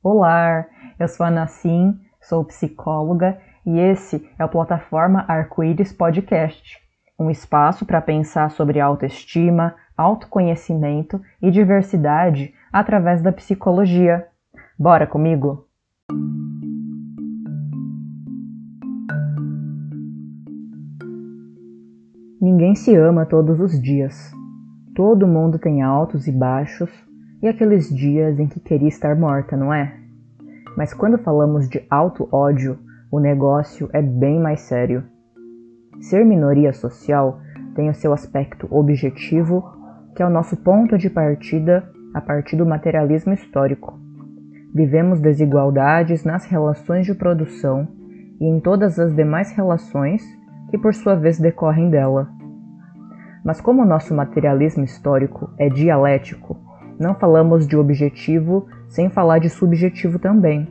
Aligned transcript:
Olá, 0.00 0.64
eu 0.96 1.08
sou 1.08 1.26
a 1.26 1.30
Nassim, 1.30 1.98
sou 2.20 2.44
psicóloga 2.44 3.36
e 3.66 3.80
esse 3.80 4.30
é 4.38 4.44
o 4.44 4.48
Plataforma 4.48 5.24
Arco-Íris 5.26 5.92
Podcast, 5.92 6.78
um 7.18 7.28
espaço 7.28 7.84
para 7.84 8.00
pensar 8.00 8.52
sobre 8.52 8.78
autoestima, 8.78 9.74
autoconhecimento 9.96 11.20
e 11.42 11.50
diversidade 11.50 12.54
através 12.72 13.20
da 13.22 13.32
psicologia. 13.32 14.24
Bora 14.78 15.04
comigo? 15.04 15.66
Ninguém 22.40 22.76
se 22.76 22.94
ama 22.94 23.26
todos 23.26 23.58
os 23.58 23.82
dias. 23.82 24.30
Todo 24.94 25.26
mundo 25.26 25.58
tem 25.58 25.82
altos 25.82 26.28
e 26.28 26.32
baixos, 26.32 27.07
e 27.42 27.48
aqueles 27.48 27.88
dias 27.88 28.38
em 28.38 28.48
que 28.48 28.60
queria 28.60 28.88
estar 28.88 29.14
morta, 29.16 29.56
não 29.56 29.72
é? 29.72 29.94
Mas 30.76 30.92
quando 30.92 31.18
falamos 31.18 31.68
de 31.68 31.82
auto-ódio, 31.90 32.78
o 33.10 33.18
negócio 33.18 33.88
é 33.92 34.02
bem 34.02 34.40
mais 34.40 34.60
sério. 34.62 35.04
Ser 36.00 36.24
minoria 36.24 36.72
social 36.72 37.40
tem 37.74 37.88
o 37.88 37.94
seu 37.94 38.12
aspecto 38.12 38.66
objetivo, 38.70 39.64
que 40.14 40.22
é 40.22 40.26
o 40.26 40.30
nosso 40.30 40.56
ponto 40.56 40.98
de 40.98 41.08
partida 41.08 41.88
a 42.12 42.20
partir 42.20 42.56
do 42.56 42.66
materialismo 42.66 43.32
histórico. 43.32 43.98
Vivemos 44.74 45.20
desigualdades 45.20 46.24
nas 46.24 46.44
relações 46.44 47.06
de 47.06 47.14
produção 47.14 47.88
e 48.40 48.44
em 48.44 48.60
todas 48.60 48.98
as 48.98 49.14
demais 49.14 49.52
relações 49.52 50.22
que 50.70 50.78
por 50.78 50.94
sua 50.94 51.14
vez 51.14 51.38
decorrem 51.38 51.88
dela. 51.88 52.28
Mas 53.44 53.60
como 53.60 53.82
o 53.82 53.86
nosso 53.86 54.14
materialismo 54.14 54.84
histórico 54.84 55.50
é 55.58 55.68
dialético, 55.68 56.67
não 56.98 57.14
falamos 57.14 57.66
de 57.66 57.76
objetivo 57.76 58.66
sem 58.88 59.08
falar 59.08 59.38
de 59.38 59.48
subjetivo 59.48 60.18
também. 60.18 60.66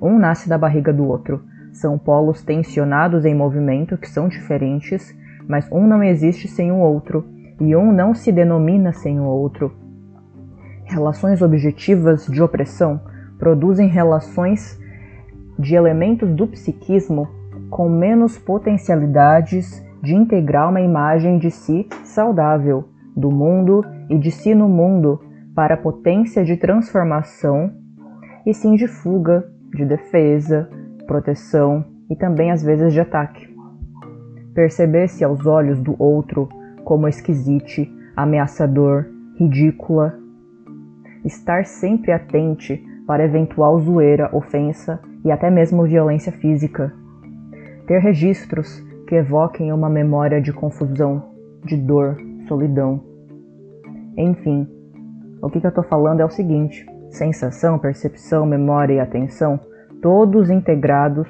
Um 0.00 0.18
nasce 0.18 0.48
da 0.48 0.56
barriga 0.56 0.92
do 0.92 1.06
outro. 1.06 1.42
São 1.72 1.98
polos 1.98 2.42
tensionados 2.42 3.24
em 3.24 3.34
movimento 3.34 3.98
que 3.98 4.08
são 4.08 4.28
diferentes, 4.28 5.14
mas 5.48 5.70
um 5.70 5.86
não 5.86 6.02
existe 6.02 6.48
sem 6.48 6.70
o 6.70 6.76
outro, 6.76 7.24
e 7.60 7.74
um 7.74 7.92
não 7.92 8.14
se 8.14 8.30
denomina 8.30 8.92
sem 8.92 9.18
o 9.18 9.24
outro. 9.24 9.72
Relações 10.84 11.42
objetivas 11.42 12.26
de 12.26 12.42
opressão 12.42 13.00
produzem 13.38 13.88
relações 13.88 14.78
de 15.58 15.74
elementos 15.74 16.28
do 16.34 16.46
psiquismo 16.46 17.28
com 17.68 17.88
menos 17.88 18.38
potencialidades 18.38 19.84
de 20.02 20.14
integrar 20.14 20.68
uma 20.68 20.80
imagem 20.80 21.38
de 21.38 21.50
si 21.50 21.88
saudável, 22.04 22.84
do 23.16 23.30
mundo 23.30 23.84
e 24.08 24.18
de 24.18 24.30
si 24.30 24.54
no 24.54 24.68
mundo, 24.68 25.20
para 25.56 25.74
potência 25.74 26.44
de 26.44 26.58
transformação, 26.58 27.72
e 28.44 28.52
sim 28.52 28.76
de 28.76 28.86
fuga, 28.86 29.50
de 29.74 29.86
defesa, 29.86 30.68
proteção 31.06 31.82
e 32.10 32.14
também 32.14 32.50
às 32.52 32.62
vezes 32.62 32.92
de 32.92 33.00
ataque. 33.00 33.48
Perceber-se 34.54 35.24
aos 35.24 35.46
olhos 35.46 35.80
do 35.80 36.00
outro 36.00 36.46
como 36.84 37.08
esquisite, 37.08 37.90
ameaçador, 38.14 39.06
ridícula. 39.36 40.18
Estar 41.24 41.64
sempre 41.64 42.12
atente 42.12 42.84
para 43.06 43.24
eventual 43.24 43.80
zoeira, 43.80 44.28
ofensa 44.36 45.00
e 45.24 45.32
até 45.32 45.50
mesmo 45.50 45.84
violência 45.84 46.32
física. 46.32 46.92
Ter 47.86 47.98
registros 47.98 48.84
que 49.08 49.14
evoquem 49.14 49.72
uma 49.72 49.88
memória 49.88 50.40
de 50.40 50.52
confusão, 50.52 51.30
de 51.64 51.76
dor, 51.76 52.16
solidão. 52.46 53.02
Enfim, 54.16 54.75
o 55.42 55.50
que, 55.50 55.60
que 55.60 55.66
eu 55.66 55.70
estou 55.70 55.84
falando 55.84 56.20
é 56.20 56.24
o 56.24 56.30
seguinte: 56.30 56.86
sensação, 57.10 57.78
percepção, 57.78 58.46
memória 58.46 58.94
e 58.94 59.00
atenção, 59.00 59.60
todos 60.02 60.50
integrados, 60.50 61.28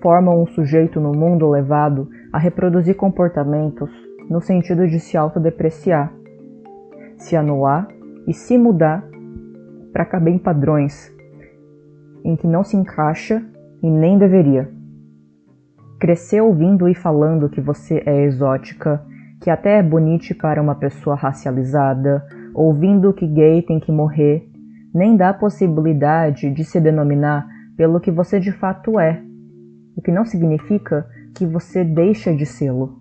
formam 0.00 0.42
um 0.42 0.46
sujeito 0.46 1.00
no 1.00 1.12
mundo 1.12 1.48
levado 1.48 2.08
a 2.32 2.38
reproduzir 2.38 2.96
comportamentos 2.96 3.90
no 4.28 4.40
sentido 4.40 4.86
de 4.86 5.00
se 5.00 5.16
autodepreciar, 5.16 6.12
se 7.16 7.34
anular 7.34 7.88
e 8.26 8.34
se 8.34 8.58
mudar 8.58 9.02
para 9.92 10.04
caber 10.04 10.34
em 10.34 10.38
padrões 10.38 11.12
em 12.24 12.36
que 12.36 12.46
não 12.46 12.62
se 12.62 12.76
encaixa 12.76 13.42
e 13.82 13.90
nem 13.90 14.18
deveria. 14.18 14.70
Crescer 15.98 16.40
ouvindo 16.40 16.88
e 16.88 16.94
falando 16.94 17.48
que 17.48 17.60
você 17.60 18.02
é 18.06 18.24
exótica, 18.24 19.02
que 19.40 19.50
até 19.50 19.78
é 19.78 19.82
bonite 19.82 20.34
para 20.34 20.60
uma 20.60 20.74
pessoa 20.74 21.16
racializada, 21.16 22.24
ouvindo 22.58 23.12
que 23.12 23.26
gay 23.26 23.62
tem 23.62 23.78
que 23.78 23.92
morrer, 23.92 24.48
nem 24.94 25.16
dá 25.16 25.32
possibilidade 25.32 26.50
de 26.50 26.64
se 26.64 26.80
denominar 26.80 27.46
pelo 27.76 28.00
que 28.00 28.10
você 28.10 28.40
de 28.40 28.52
fato 28.52 28.98
é, 28.98 29.22
o 29.96 30.02
que 30.02 30.10
não 30.10 30.24
significa 30.24 31.06
que 31.34 31.46
você 31.46 31.84
deixa 31.84 32.34
de 32.34 32.44
sê-lo. 32.44 32.98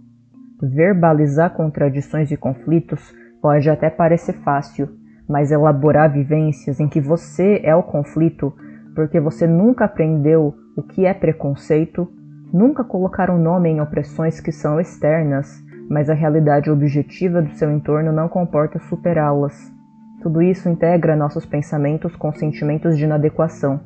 Verbalizar 0.61 1.53
contradições 1.53 2.31
e 2.31 2.37
conflitos 2.37 3.13
pode 3.41 3.69
até 3.69 3.89
parecer 3.89 4.33
fácil, 4.33 4.89
mas 5.27 5.51
elaborar 5.51 6.11
vivências 6.11 6.79
em 6.79 6.87
que 6.87 7.01
você 7.01 7.61
é 7.63 7.75
o 7.75 7.83
conflito 7.83 8.53
porque 8.95 9.19
você 9.19 9.45
nunca 9.45 9.85
aprendeu 9.85 10.55
o 10.75 10.81
que 10.81 11.05
é 11.05 11.13
preconceito 11.13 12.07
Nunca 12.53 12.83
colocar 12.83 13.29
um 13.29 13.37
nome 13.37 13.69
em 13.69 13.81
opressões 13.81 14.39
que 14.39 14.53
são 14.53 14.79
externas, 14.79 15.61
mas 15.89 16.09
a 16.09 16.13
realidade 16.13 16.69
objetiva 16.69 17.41
do 17.41 17.53
seu 17.53 17.71
entorno 17.71 18.11
não 18.11 18.27
comporta 18.27 18.79
superá-las. 18.79 19.73
Tudo 20.21 20.41
isso 20.41 20.67
integra 20.67 21.15
nossos 21.15 21.45
pensamentos 21.45 22.15
com 22.15 22.31
sentimentos 22.33 22.97
de 22.97 23.05
inadequação. 23.05 23.79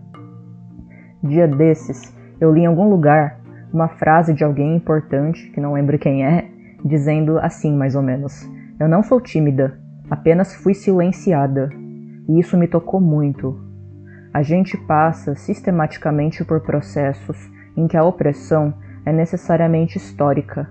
Dia 1.23 1.47
desses, 1.47 2.15
eu 2.39 2.51
li 2.51 2.61
em 2.61 2.65
algum 2.65 2.89
lugar 2.89 3.39
uma 3.71 3.87
frase 3.87 4.33
de 4.33 4.43
alguém 4.43 4.75
importante, 4.75 5.49
que 5.51 5.61
não 5.61 5.73
lembro 5.73 5.99
quem 5.99 6.25
é, 6.25 6.49
dizendo 6.83 7.37
assim 7.37 7.75
mais 7.75 7.95
ou 7.95 8.01
menos: 8.01 8.49
Eu 8.79 8.87
não 8.87 9.03
sou 9.03 9.21
tímida, 9.21 9.77
apenas 10.09 10.55
fui 10.55 10.73
silenciada. 10.73 11.69
E 12.27 12.39
isso 12.39 12.57
me 12.57 12.67
tocou 12.67 12.99
muito. 12.99 13.59
A 14.33 14.41
gente 14.41 14.77
passa 14.77 15.35
sistematicamente 15.35 16.43
por 16.45 16.61
processos 16.61 17.37
em 17.75 17.87
que 17.87 17.97
a 17.97 18.03
opressão 18.03 18.73
é 19.05 19.11
necessariamente 19.11 19.97
histórica. 19.97 20.69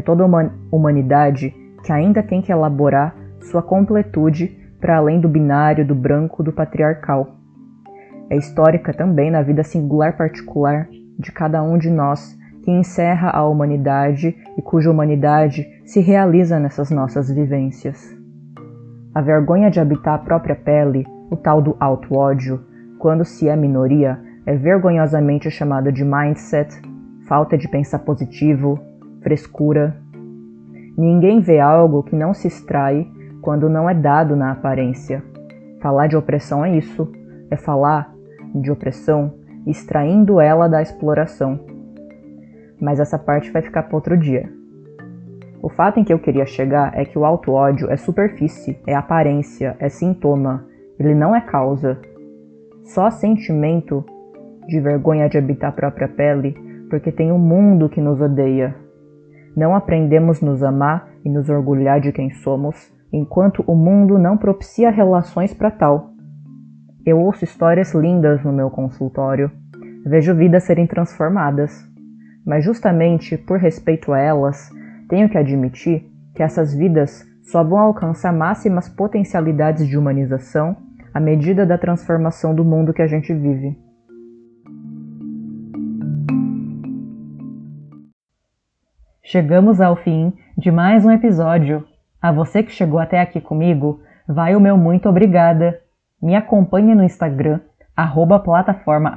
É 0.00 0.02
toda 0.02 0.24
uma 0.24 0.50
humanidade 0.72 1.54
que 1.84 1.92
ainda 1.92 2.22
tem 2.22 2.40
que 2.40 2.50
elaborar 2.50 3.14
sua 3.38 3.60
completude 3.60 4.58
para 4.80 4.96
além 4.96 5.20
do 5.20 5.28
binário 5.28 5.86
do 5.86 5.94
branco 5.94 6.42
do 6.42 6.50
patriarcal. 6.50 7.36
É 8.30 8.36
histórica 8.38 8.94
também 8.94 9.30
na 9.30 9.42
vida 9.42 9.62
singular 9.62 10.16
particular 10.16 10.88
de 11.18 11.30
cada 11.30 11.62
um 11.62 11.76
de 11.76 11.90
nós 11.90 12.34
que 12.64 12.70
encerra 12.70 13.28
a 13.28 13.46
humanidade 13.46 14.34
e 14.56 14.62
cuja 14.62 14.90
humanidade 14.90 15.66
se 15.84 16.00
realiza 16.00 16.58
nessas 16.58 16.90
nossas 16.90 17.30
vivências. 17.30 18.02
A 19.14 19.20
vergonha 19.20 19.70
de 19.70 19.80
habitar 19.80 20.14
a 20.14 20.18
própria 20.24 20.56
pele, 20.56 21.06
o 21.30 21.36
tal 21.36 21.60
do 21.60 21.76
auto-ódio, 21.78 22.58
quando 22.98 23.22
se 23.22 23.50
é 23.50 23.54
minoria, 23.54 24.18
é 24.46 24.56
vergonhosamente 24.56 25.50
chamado 25.50 25.92
de 25.92 26.02
mindset, 26.02 26.74
falta 27.28 27.58
de 27.58 27.68
pensar 27.68 27.98
positivo, 27.98 28.80
frescura. 29.22 29.96
Ninguém 30.96 31.40
vê 31.40 31.60
algo 31.60 32.02
que 32.02 32.16
não 32.16 32.34
se 32.34 32.48
extrai 32.48 33.06
quando 33.40 33.68
não 33.68 33.88
é 33.88 33.94
dado 33.94 34.36
na 34.36 34.52
aparência. 34.52 35.22
Falar 35.80 36.06
de 36.06 36.16
opressão 36.16 36.64
é 36.64 36.76
isso, 36.76 37.10
é 37.50 37.56
falar 37.56 38.12
de 38.54 38.70
opressão 38.70 39.32
extraindo 39.66 40.40
ela 40.40 40.68
da 40.68 40.82
exploração. 40.82 41.60
Mas 42.80 42.98
essa 42.98 43.18
parte 43.18 43.50
vai 43.50 43.62
ficar 43.62 43.84
para 43.84 43.96
outro 43.96 44.16
dia. 44.16 44.50
O 45.62 45.68
fato 45.68 46.00
em 46.00 46.04
que 46.04 46.12
eu 46.12 46.18
queria 46.18 46.46
chegar 46.46 46.98
é 46.98 47.04
que 47.04 47.18
o 47.18 47.24
auto-ódio 47.24 47.90
é 47.90 47.96
superfície, 47.96 48.80
é 48.86 48.94
aparência, 48.94 49.76
é 49.78 49.88
sintoma, 49.90 50.66
ele 50.98 51.14
não 51.14 51.36
é 51.36 51.40
causa. 51.40 51.98
Só 52.84 53.10
sentimento 53.10 54.04
de 54.66 54.80
vergonha 54.80 55.28
de 55.28 55.36
habitar 55.36 55.70
a 55.70 55.72
própria 55.72 56.08
pele, 56.08 56.56
porque 56.88 57.12
tem 57.12 57.30
um 57.30 57.38
mundo 57.38 57.88
que 57.88 58.00
nos 58.00 58.20
odeia. 58.20 58.74
Não 59.56 59.74
aprendemos 59.74 60.40
nos 60.40 60.62
amar 60.62 61.08
e 61.24 61.28
nos 61.28 61.48
orgulhar 61.48 62.00
de 62.00 62.12
quem 62.12 62.30
somos, 62.30 62.92
enquanto 63.12 63.64
o 63.66 63.74
mundo 63.74 64.18
não 64.18 64.36
propicia 64.36 64.90
relações 64.90 65.52
para 65.52 65.70
tal. 65.70 66.10
Eu 67.04 67.18
ouço 67.18 67.44
histórias 67.44 67.94
lindas 67.94 68.44
no 68.44 68.52
meu 68.52 68.70
consultório, 68.70 69.50
vejo 70.04 70.34
vidas 70.34 70.64
serem 70.64 70.86
transformadas, 70.86 71.72
mas 72.46 72.64
justamente 72.64 73.36
por 73.36 73.58
respeito 73.58 74.12
a 74.12 74.18
elas, 74.18 74.70
tenho 75.08 75.28
que 75.28 75.36
admitir 75.36 76.08
que 76.34 76.42
essas 76.42 76.74
vidas 76.74 77.26
só 77.42 77.64
vão 77.64 77.78
alcançar 77.78 78.32
máximas 78.32 78.88
potencialidades 78.88 79.86
de 79.88 79.98
humanização 79.98 80.76
à 81.12 81.18
medida 81.18 81.66
da 81.66 81.76
transformação 81.76 82.54
do 82.54 82.64
mundo 82.64 82.92
que 82.92 83.02
a 83.02 83.06
gente 83.06 83.34
vive. 83.34 83.76
Chegamos 89.30 89.80
ao 89.80 89.94
fim 89.94 90.32
de 90.58 90.72
mais 90.72 91.06
um 91.06 91.10
episódio. 91.12 91.86
A 92.20 92.32
você 92.32 92.64
que 92.64 92.72
chegou 92.72 92.98
até 92.98 93.20
aqui 93.20 93.40
comigo, 93.40 94.02
vai 94.26 94.56
o 94.56 94.60
meu 94.60 94.76
muito 94.76 95.08
obrigada. 95.08 95.80
Me 96.20 96.34
acompanhe 96.34 96.96
no 96.96 97.04
Instagram, 97.04 97.60
arroba 97.96 98.40
plataforma 98.40 99.14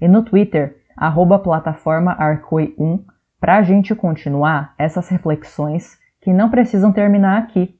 e 0.00 0.08
no 0.08 0.24
Twitter, 0.24 0.78
arroba 0.96 1.38
plataforma 1.38 2.16
arcoi1, 2.18 3.04
para 3.40 3.58
a 3.58 3.62
gente 3.62 3.94
continuar 3.94 4.74
essas 4.76 5.08
reflexões 5.08 5.96
que 6.20 6.32
não 6.32 6.50
precisam 6.50 6.90
terminar 6.90 7.38
aqui. 7.38 7.78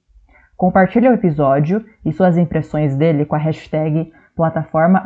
Compartilhe 0.56 1.08
o 1.08 1.12
episódio 1.12 1.84
e 2.04 2.12
suas 2.12 2.38
impressões 2.38 2.96
dele 2.96 3.24
com 3.24 3.34
a 3.34 3.38
hashtag 3.38 4.12
plataforma 4.36 5.02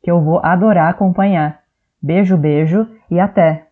que 0.00 0.08
eu 0.08 0.20
vou 0.22 0.38
adorar 0.40 0.88
acompanhar. 0.88 1.62
Beijo, 2.00 2.36
beijo 2.36 2.86
e 3.10 3.18
até! 3.18 3.67